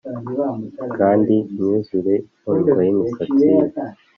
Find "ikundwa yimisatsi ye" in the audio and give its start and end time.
2.29-3.57